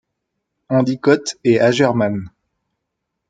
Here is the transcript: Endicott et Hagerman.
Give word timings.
Endicott 0.69 1.37
et 1.43 1.59
Hagerman. 1.61 2.31